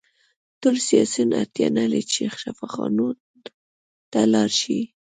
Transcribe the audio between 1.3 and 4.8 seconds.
اړتیا نلري چې شفاخانو ته لاړ شي